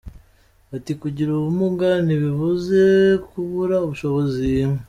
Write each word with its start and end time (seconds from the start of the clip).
Ati 0.75 0.91
“Kugira 1.01 1.29
ubumuga 1.33 1.89
ntibivuze 2.05 2.81
kubura 3.27 3.75
ubushobozi. 3.85 4.47